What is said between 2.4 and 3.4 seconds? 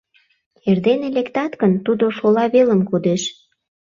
велым кодеш.